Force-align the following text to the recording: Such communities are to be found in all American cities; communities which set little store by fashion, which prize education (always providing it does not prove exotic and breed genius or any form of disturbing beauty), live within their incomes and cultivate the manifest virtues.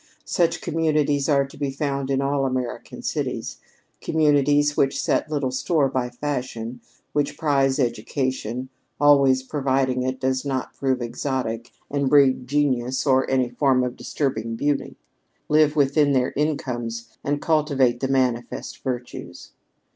Such 0.25 0.61
communities 0.61 1.29
are 1.29 1.45
to 1.45 1.57
be 1.59 1.69
found 1.69 2.09
in 2.09 2.23
all 2.23 2.47
American 2.47 3.03
cities; 3.03 3.59
communities 4.01 4.75
which 4.75 4.99
set 4.99 5.29
little 5.29 5.51
store 5.51 5.89
by 5.89 6.09
fashion, 6.09 6.81
which 7.13 7.37
prize 7.37 7.77
education 7.77 8.69
(always 8.99 9.43
providing 9.43 10.01
it 10.01 10.19
does 10.19 10.43
not 10.43 10.73
prove 10.73 11.03
exotic 11.03 11.69
and 11.91 12.09
breed 12.09 12.47
genius 12.47 13.05
or 13.05 13.29
any 13.29 13.51
form 13.51 13.83
of 13.83 13.95
disturbing 13.95 14.55
beauty), 14.55 14.95
live 15.49 15.75
within 15.75 16.13
their 16.13 16.33
incomes 16.35 17.07
and 17.23 17.39
cultivate 17.39 17.99
the 17.99 18.07
manifest 18.07 18.81
virtues. 18.81 19.51